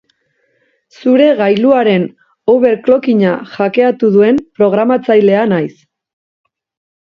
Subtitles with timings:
[1.01, 2.07] Zure gailuaren
[2.55, 5.71] overclockinga hackeatu duen programatzailea naiz.